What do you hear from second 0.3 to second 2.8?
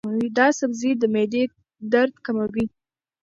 دا سبزی د معدې درد کموي.